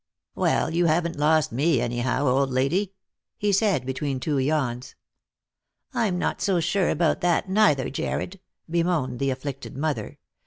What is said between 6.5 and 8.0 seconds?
sure about that neither,